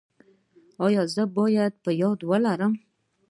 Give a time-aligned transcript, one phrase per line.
[0.85, 2.73] ایا زه باید په یاد ولرم؟